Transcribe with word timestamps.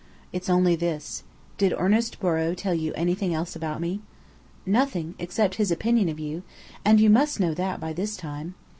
"It's 0.33 0.49
only 0.49 0.75
this: 0.75 1.21
Did 1.59 1.75
Ernest 1.77 2.19
Borrow 2.19 2.55
tell 2.55 2.73
you 2.73 2.91
anything 2.95 3.35
else 3.35 3.55
about 3.55 3.79
me?" 3.79 4.01
"Nothing, 4.65 5.13
except 5.19 5.57
his 5.61 5.69
opinion 5.69 6.09
of 6.09 6.19
you. 6.19 6.41
And 6.83 6.99
you 6.99 7.11
must 7.11 7.39
know 7.39 7.53
that, 7.53 7.79
by 7.79 7.93
this 7.93 8.17
time." 8.17 8.55